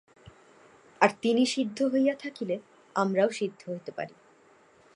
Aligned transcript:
আর 1.01 1.09
তিনি 1.21 1.43
সিদ্ধ 1.45 1.77
হইয়া 1.83 2.15
থাকিলে 2.15 2.55
আমরাও 2.95 3.29
সিদ্ধ 3.29 3.61
হইতে 3.69 3.91
পারি। 3.91 4.15